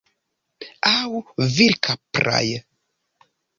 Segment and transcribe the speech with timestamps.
[0.91, 1.19] Aŭ
[1.59, 2.43] virkapraj.